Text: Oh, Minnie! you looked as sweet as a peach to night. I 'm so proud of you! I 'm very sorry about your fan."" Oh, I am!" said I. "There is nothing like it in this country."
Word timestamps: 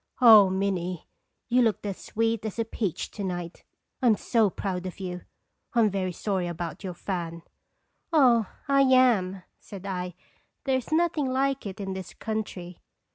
Oh, 0.19 0.49
Minnie! 0.49 1.07
you 1.47 1.61
looked 1.61 1.85
as 1.85 1.99
sweet 2.03 2.43
as 2.43 2.57
a 2.57 2.65
peach 2.65 3.11
to 3.11 3.23
night. 3.23 3.63
I 4.01 4.07
'm 4.07 4.15
so 4.15 4.49
proud 4.49 4.87
of 4.87 4.99
you! 4.99 5.25
I 5.75 5.79
'm 5.81 5.91
very 5.91 6.11
sorry 6.11 6.47
about 6.47 6.83
your 6.83 6.95
fan."" 6.95 7.43
Oh, 8.11 8.47
I 8.67 8.81
am!" 8.81 9.43
said 9.59 9.85
I. 9.85 10.15
"There 10.63 10.77
is 10.77 10.91
nothing 10.91 11.27
like 11.31 11.67
it 11.67 11.79
in 11.79 11.93
this 11.93 12.15
country." 12.15 12.81